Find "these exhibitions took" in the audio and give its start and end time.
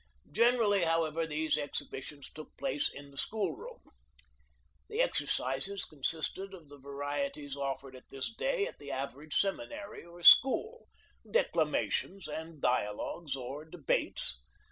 1.27-2.57